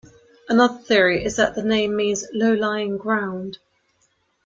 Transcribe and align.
Another 0.49 0.79
theory 0.79 1.23
is 1.23 1.35
that 1.35 1.53
the 1.53 1.61
name 1.61 1.95
means 1.95 2.25
"low-lying 2.33 2.97
ground". 2.97 3.59